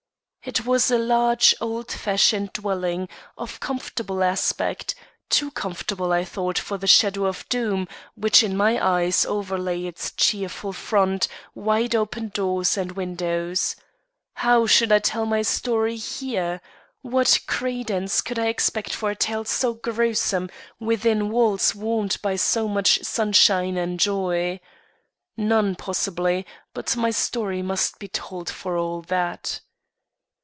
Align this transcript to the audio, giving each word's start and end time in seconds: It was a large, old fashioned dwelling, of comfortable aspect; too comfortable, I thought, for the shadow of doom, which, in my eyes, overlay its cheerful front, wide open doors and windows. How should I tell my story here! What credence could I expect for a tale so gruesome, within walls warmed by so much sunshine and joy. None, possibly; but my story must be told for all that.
It 0.43 0.65
was 0.65 0.89
a 0.89 0.97
large, 0.97 1.53
old 1.61 1.91
fashioned 1.91 2.53
dwelling, 2.53 3.09
of 3.37 3.59
comfortable 3.59 4.23
aspect; 4.23 4.95
too 5.29 5.51
comfortable, 5.51 6.11
I 6.11 6.25
thought, 6.25 6.57
for 6.57 6.79
the 6.79 6.87
shadow 6.87 7.27
of 7.27 7.47
doom, 7.47 7.87
which, 8.15 8.41
in 8.41 8.57
my 8.57 8.83
eyes, 8.83 9.23
overlay 9.23 9.85
its 9.85 10.11
cheerful 10.13 10.73
front, 10.73 11.27
wide 11.53 11.93
open 11.93 12.29
doors 12.29 12.75
and 12.75 12.93
windows. 12.93 13.75
How 14.33 14.65
should 14.65 14.91
I 14.91 14.97
tell 14.97 15.27
my 15.27 15.43
story 15.43 15.95
here! 15.95 16.59
What 17.03 17.41
credence 17.45 18.19
could 18.21 18.39
I 18.39 18.47
expect 18.47 18.93
for 18.95 19.11
a 19.11 19.15
tale 19.15 19.45
so 19.45 19.75
gruesome, 19.75 20.49
within 20.79 21.29
walls 21.29 21.75
warmed 21.75 22.17
by 22.23 22.35
so 22.35 22.67
much 22.67 23.03
sunshine 23.03 23.77
and 23.77 23.99
joy. 23.99 24.59
None, 25.37 25.75
possibly; 25.75 26.47
but 26.73 26.97
my 26.97 27.11
story 27.11 27.61
must 27.61 27.99
be 27.99 28.07
told 28.07 28.49
for 28.49 28.75
all 28.75 29.03
that. 29.03 29.61